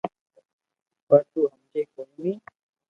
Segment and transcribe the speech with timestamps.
[1.07, 2.33] پر تو ھمجي ڪوئي ني